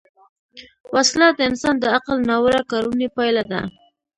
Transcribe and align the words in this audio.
وسله 0.93 1.27
د 1.33 1.39
انسان 1.49 1.75
د 1.79 1.85
عقل 1.95 2.17
ناوړه 2.29 2.61
کارونې 2.71 3.07
پایله 3.15 3.43
ده 3.51 3.61